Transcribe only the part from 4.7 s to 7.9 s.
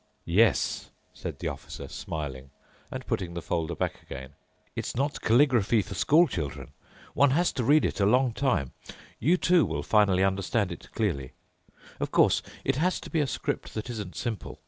"it's not calligraphy for school children. One has to read